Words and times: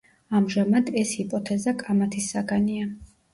ამჟამად 0.37 0.89
ეს 1.01 1.11
ჰიპოთეზა 1.17 1.75
კამათის 1.83 2.31
საგანია. 2.37 2.89